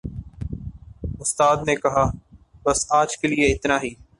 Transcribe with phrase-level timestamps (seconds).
[1.21, 2.03] اُستاد نے کہا،
[2.65, 3.91] "بس آج کے لئے اِتنا ہی"